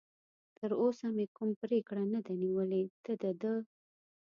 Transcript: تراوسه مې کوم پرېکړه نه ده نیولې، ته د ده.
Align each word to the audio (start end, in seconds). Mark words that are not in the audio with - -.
تراوسه 0.57 1.07
مې 1.15 1.25
کوم 1.35 1.49
پرېکړه 1.61 2.03
نه 2.13 2.19
ده 2.25 2.33
نیولې، 2.41 2.81
ته 3.03 3.13
د 3.21 3.23
ده. 3.41 3.53